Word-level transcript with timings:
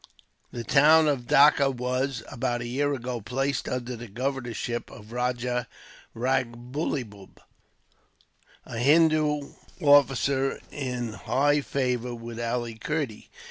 The 0.51 0.63
town 0.63 1.07
of 1.07 1.27
Dacca 1.27 1.69
was, 1.69 2.23
about 2.27 2.61
a 2.61 2.65
year 2.67 2.91
ago, 2.91 3.21
placed 3.21 3.69
under 3.69 3.95
the 3.95 4.07
governorship 4.07 4.89
of 4.89 5.11
Rajah 5.11 5.67
Ragbullub, 6.15 7.37
a 8.65 8.77
Hindoo 8.79 9.53
officer 9.79 10.59
in 10.71 11.13
high 11.13 11.61
favour 11.61 12.15
with 12.15 12.39
Ali 12.39 12.79
Kerdy. 12.79 13.29